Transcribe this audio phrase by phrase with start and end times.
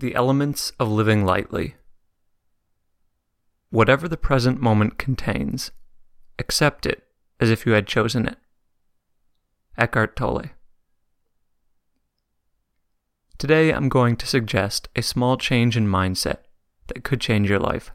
[0.00, 1.74] The elements of living lightly.
[3.68, 5.72] Whatever the present moment contains,
[6.38, 7.02] accept it
[7.38, 8.38] as if you had chosen it.
[9.76, 10.52] Eckhart Tolle.
[13.36, 16.44] Today I'm going to suggest a small change in mindset
[16.86, 17.90] that could change your life.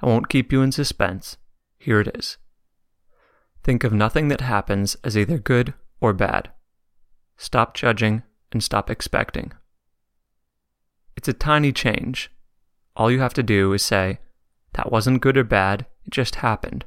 [0.00, 1.38] I won't keep you in suspense.
[1.76, 2.36] Here it is.
[3.64, 6.52] Think of nothing that happens as either good or bad.
[7.36, 8.22] Stop judging
[8.52, 9.50] and stop expecting.
[11.28, 12.30] It's a tiny change.
[12.96, 14.18] All you have to do is say,
[14.72, 16.86] that wasn't good or bad, it just happened.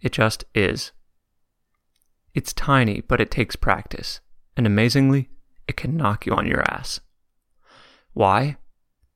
[0.00, 0.92] It just is.
[2.32, 4.20] It's tiny, but it takes practice,
[4.56, 5.30] and amazingly,
[5.66, 7.00] it can knock you on your ass.
[8.12, 8.56] Why?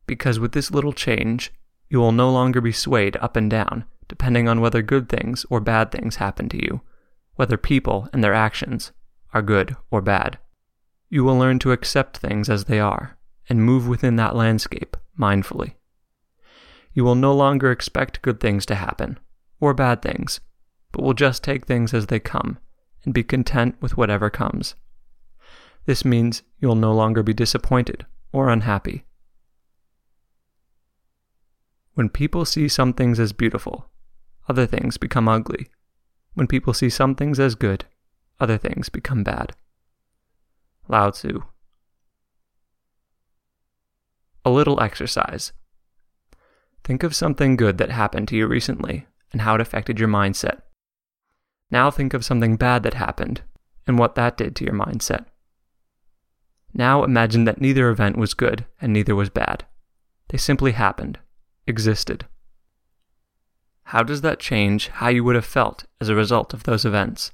[0.04, 1.52] Because with this little change,
[1.88, 5.60] you will no longer be swayed up and down, depending on whether good things or
[5.60, 6.80] bad things happen to you,
[7.36, 8.90] whether people and their actions
[9.32, 10.40] are good or bad.
[11.08, 13.16] You will learn to accept things as they are
[13.48, 15.74] and move within that landscape mindfully.
[16.92, 19.18] You will no longer expect good things to happen,
[19.60, 20.40] or bad things,
[20.92, 22.58] but will just take things as they come
[23.04, 24.74] and be content with whatever comes.
[25.86, 29.04] This means you'll no longer be disappointed or unhappy.
[31.94, 33.90] When people see some things as beautiful,
[34.48, 35.68] other things become ugly.
[36.34, 37.84] When people see some things as good,
[38.40, 39.54] other things become bad.
[40.88, 41.42] Lao Tzu.
[44.44, 45.52] A little exercise.
[46.82, 50.60] Think of something good that happened to you recently and how it affected your mindset.
[51.70, 53.42] Now think of something bad that happened
[53.86, 55.24] and what that did to your mindset.
[56.74, 59.64] Now imagine that neither event was good and neither was bad.
[60.28, 61.18] They simply happened,
[61.66, 62.26] existed.
[63.84, 67.32] How does that change how you would have felt as a result of those events?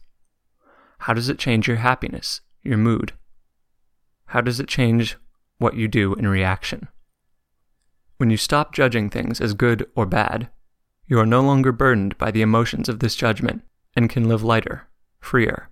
[1.01, 3.15] How does it change your happiness, your mood?
[4.27, 5.17] How does it change
[5.59, 6.89] what you do in reaction?
[8.21, 10.51] When you stop judging things as good or bad,
[11.07, 13.63] you are no longer burdened by the emotions of this judgment
[13.97, 14.89] and can live lighter,
[15.21, 15.71] freer.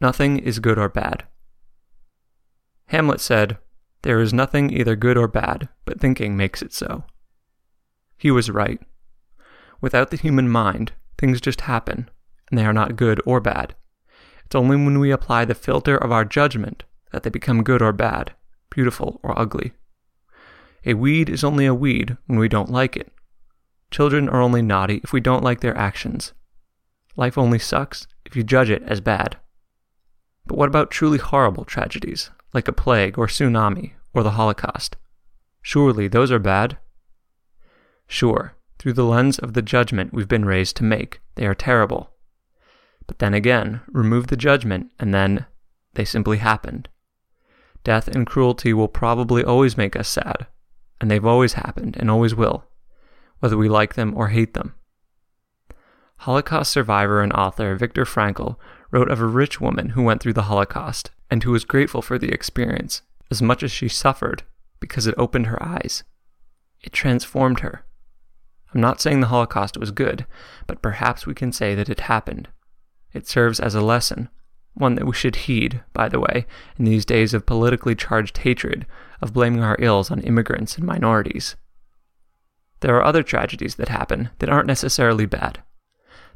[0.00, 1.22] Nothing is good or bad.
[2.86, 3.58] Hamlet said,
[4.02, 7.04] There is nothing either good or bad, but thinking makes it so.
[8.18, 8.80] He was right.
[9.80, 12.10] Without the human mind, things just happen,
[12.50, 13.76] and they are not good or bad.
[14.44, 16.82] It's only when we apply the filter of our judgment
[17.12, 18.34] that they become good or bad,
[18.70, 19.72] beautiful or ugly.
[20.86, 23.12] A weed is only a weed when we don't like it.
[23.90, 26.32] Children are only naughty if we don't like their actions.
[27.16, 29.36] Life only sucks if you judge it as bad.
[30.46, 34.96] But what about truly horrible tragedies, like a plague or tsunami or the Holocaust?
[35.62, 36.76] Surely those are bad?
[38.06, 42.10] Sure, through the lens of the judgment we've been raised to make, they are terrible.
[43.06, 45.46] But then again, remove the judgment and then
[45.94, 46.88] they simply happened.
[47.84, 50.46] Death and cruelty will probably always make us sad,
[51.00, 52.64] and they've always happened and always will,
[53.40, 54.74] whether we like them or hate them.
[56.18, 58.56] Holocaust survivor and author Viktor Frankl
[58.90, 62.18] wrote of a rich woman who went through the Holocaust and who was grateful for
[62.18, 64.42] the experience as much as she suffered
[64.80, 66.04] because it opened her eyes.
[66.80, 67.84] It transformed her.
[68.72, 70.26] I'm not saying the Holocaust was good,
[70.66, 72.48] but perhaps we can say that it happened.
[73.12, 74.28] It serves as a lesson
[74.74, 76.46] one that we should heed, by the way,
[76.78, 78.86] in these days of politically charged hatred,
[79.22, 81.56] of blaming our ills on immigrants and minorities.
[82.80, 85.62] There are other tragedies that happen that aren't necessarily bad.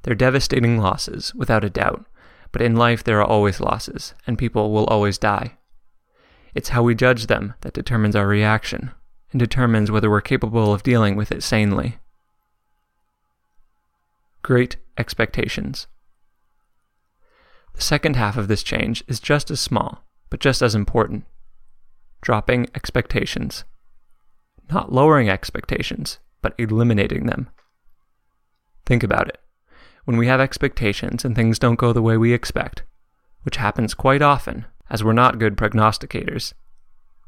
[0.03, 2.06] They're devastating losses, without a doubt,
[2.53, 5.59] but in life there are always losses, and people will always die.
[6.55, 8.93] It's how we judge them that determines our reaction,
[9.32, 11.99] and determines whether we're capable of dealing with it sanely.
[14.43, 15.88] Great expectations.
[17.78, 21.24] The second half of this change is just as small, but just as important.
[22.20, 23.62] Dropping expectations.
[24.68, 27.50] Not lowering expectations, but eliminating them.
[28.84, 29.38] Think about it.
[30.06, 32.82] When we have expectations and things don't go the way we expect,
[33.44, 36.54] which happens quite often, as we're not good prognosticators,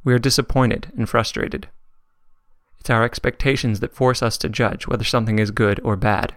[0.02, 1.68] we are disappointed and frustrated.
[2.80, 6.34] It's our expectations that force us to judge whether something is good or bad.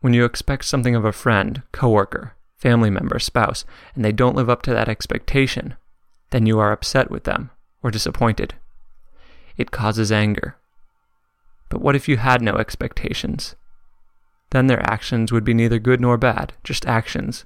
[0.00, 3.64] When you expect something of a friend, coworker, family member, spouse,
[3.94, 5.74] and they don't live up to that expectation,
[6.30, 7.50] then you are upset with them
[7.82, 8.54] or disappointed.
[9.56, 10.56] It causes anger.
[11.68, 13.54] But what if you had no expectations?
[14.50, 17.44] Then their actions would be neither good nor bad, just actions.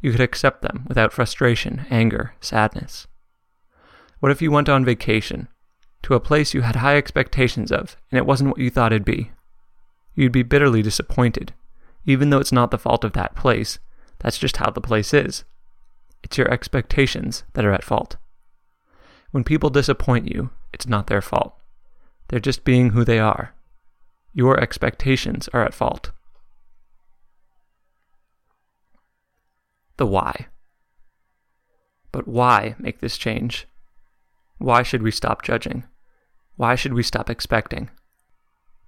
[0.00, 3.06] You could accept them without frustration, anger, sadness.
[4.20, 5.48] What if you went on vacation
[6.02, 9.04] to a place you had high expectations of and it wasn't what you thought it'd
[9.04, 9.32] be?
[10.14, 11.52] You'd be bitterly disappointed,
[12.04, 13.78] even though it's not the fault of that place,
[14.18, 15.44] that's just how the place is.
[16.22, 18.16] It's your expectations that are at fault.
[19.30, 21.54] When people disappoint you, it's not their fault.
[22.28, 23.54] They're just being who they are.
[24.32, 26.10] Your expectations are at fault.
[29.96, 30.46] The why.
[32.12, 33.66] But why make this change?
[34.58, 35.84] Why should we stop judging?
[36.56, 37.90] Why should we stop expecting?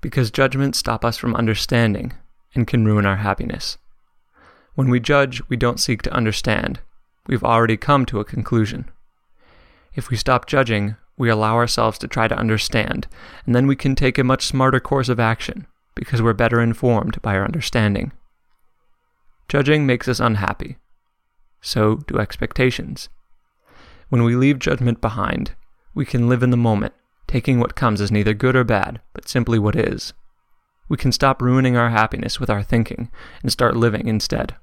[0.01, 2.15] Because judgments stop us from understanding
[2.55, 3.79] and can ruin our happiness.
[4.79, 6.79] When we judge, we don't seek to understand.
[7.27, 8.89] We've already come to a conclusion.
[9.97, 13.09] If we stop judging, we allow ourselves to try to understand,
[13.45, 15.67] and then we can take a much smarter course of action
[15.97, 18.13] because we're better informed by our understanding.
[19.49, 20.79] Judging makes us unhappy.
[21.61, 23.09] So do expectations.
[24.11, 25.57] When we leave judgment behind,
[25.93, 26.95] we can live in the moment,
[27.27, 30.13] taking what comes as neither good or bad, but simply what is.
[30.89, 33.11] We can stop ruining our happiness with our thinking
[33.43, 34.55] and start living instead.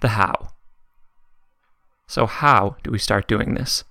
[0.00, 0.50] The how.
[2.06, 3.84] So, how do we start doing this?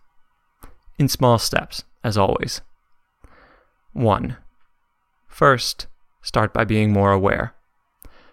[0.98, 2.62] In small steps, as always.
[3.94, 4.38] 1.
[5.28, 5.88] First,
[6.22, 7.54] start by being more aware.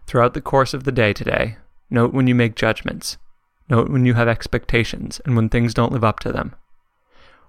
[0.07, 1.57] Throughout the course of the day today,
[1.91, 3.17] note when you make judgments,
[3.69, 6.55] note when you have expectations, and when things don't live up to them.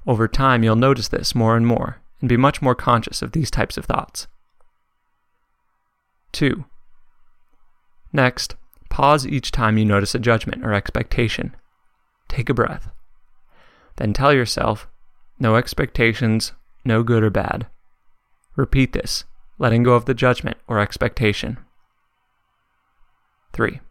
[0.07, 3.51] Over time, you'll notice this more and more, and be much more conscious of these
[3.51, 4.27] types of thoughts.
[6.31, 6.65] 2.
[8.11, 8.55] Next,
[8.93, 11.55] pause each time you notice a judgment or expectation
[12.33, 12.89] Take a breath.
[13.97, 14.87] Then tell yourself,
[15.39, 16.53] no expectations,
[16.83, 17.67] no good or bad.
[18.55, 19.25] Repeat this,
[19.59, 21.59] letting go of the judgment or expectation.
[23.53, 23.81] 3.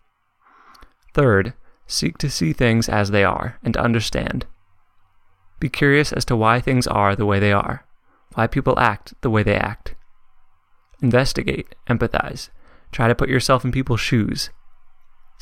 [1.14, 1.54] Third,
[1.86, 4.46] seek to see things as they are and understand.
[5.60, 7.86] Be curious as to why things are the way they are,
[8.34, 9.94] why people act the way they act.
[11.00, 12.48] Investigate, empathize,
[12.90, 14.50] try to put yourself in people's shoes.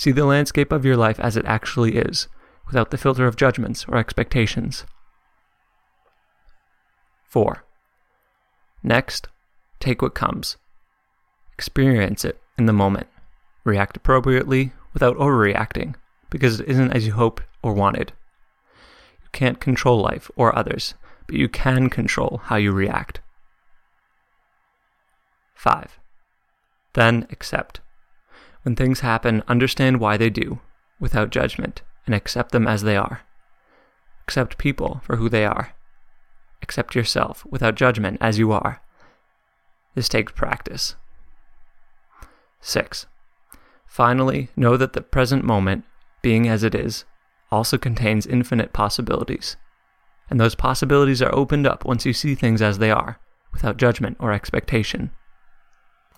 [0.01, 2.27] See the landscape of your life as it actually is
[2.67, 4.87] without the filter of judgments or expectations.
[7.25, 7.63] 4.
[8.83, 9.29] Next,
[9.79, 10.57] take what comes.
[11.53, 13.09] Experience it in the moment.
[13.63, 15.97] React appropriately without overreacting
[16.31, 18.15] because it isn't as you hoped or wanted.
[19.23, 20.95] You can't control life or others,
[21.27, 23.21] but you can control how you react.
[25.57, 25.99] 5.
[26.95, 27.81] Then accept.
[28.63, 30.61] When things happen, understand why they do,
[30.99, 33.23] without judgment and accept them as they are.
[34.23, 35.75] Accept people for who they are.
[36.63, 38.83] Accept yourself without judgment as you are.
[39.95, 40.97] This takes practice.
[42.61, 43.07] 6.
[43.87, 45.85] Finally, know that the present moment,
[46.23, 47.05] being as it is,
[47.51, 49.57] also contains infinite possibilities.
[50.29, 53.19] And those possibilities are opened up once you see things as they are,
[53.53, 55.11] without judgment or expectation.